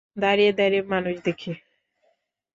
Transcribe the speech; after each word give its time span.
দাঁড়িয়ে 0.17 0.51
দাঁড়িয়ে 0.53 0.83
মানুষ 0.91 1.15
দেখি। 1.25 1.51